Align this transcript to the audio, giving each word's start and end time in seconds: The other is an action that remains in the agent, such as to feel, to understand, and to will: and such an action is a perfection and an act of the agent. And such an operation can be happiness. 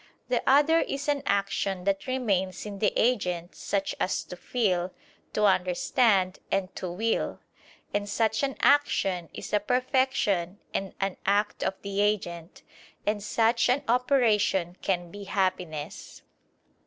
The 0.29 0.41
other 0.47 0.79
is 0.79 1.07
an 1.07 1.21
action 1.27 1.83
that 1.83 2.07
remains 2.07 2.65
in 2.65 2.79
the 2.79 2.91
agent, 2.95 3.53
such 3.53 3.93
as 3.99 4.23
to 4.23 4.35
feel, 4.35 4.91
to 5.33 5.45
understand, 5.45 6.39
and 6.51 6.75
to 6.75 6.89
will: 6.91 7.39
and 7.93 8.09
such 8.09 8.41
an 8.41 8.55
action 8.63 9.29
is 9.31 9.53
a 9.53 9.59
perfection 9.59 10.57
and 10.73 10.95
an 10.99 11.17
act 11.27 11.61
of 11.61 11.75
the 11.83 12.01
agent. 12.01 12.63
And 13.05 13.21
such 13.21 13.69
an 13.69 13.83
operation 13.87 14.75
can 14.81 15.11
be 15.11 15.25
happiness. 15.25 16.23